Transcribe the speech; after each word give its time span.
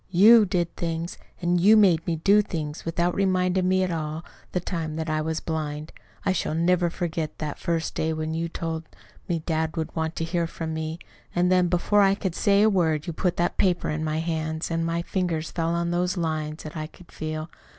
You 0.09 0.47
did 0.47 0.75
things, 0.75 1.19
and 1.43 1.61
you 1.61 1.77
made 1.77 2.07
me 2.07 2.15
do 2.15 2.41
things, 2.41 2.85
without 2.85 3.13
reminding 3.13 3.67
me 3.67 3.85
all 3.85 4.25
the 4.51 4.59
time 4.59 4.95
that 4.95 5.11
I 5.11 5.21
was 5.21 5.39
blind. 5.39 5.91
I 6.25 6.31
shall 6.33 6.55
never 6.55 6.89
forget 6.89 7.37
that 7.37 7.59
first 7.59 7.93
day 7.93 8.11
when 8.11 8.33
you 8.33 8.49
told 8.49 8.87
me 9.29 9.43
dad 9.45 9.77
would 9.77 9.95
want 9.95 10.15
to 10.15 10.23
hear 10.23 10.47
from 10.47 10.73
me; 10.73 10.97
and 11.35 11.51
then, 11.51 11.67
before 11.67 12.01
I 12.01 12.15
could 12.15 12.33
say 12.33 12.63
a 12.63 12.67
word, 12.67 13.05
you 13.05 13.13
put 13.13 13.37
that 13.37 13.57
paper 13.57 13.91
in 13.91 14.03
my 14.03 14.17
hands, 14.17 14.71
and 14.71 14.83
my 14.83 15.03
fingers 15.03 15.51
fell 15.51 15.69
on 15.75 15.91
those 15.91 16.17
lines 16.17 16.63
that 16.63 16.75
I 16.75 16.87
could 16.87 17.11
feel. 17.11 17.51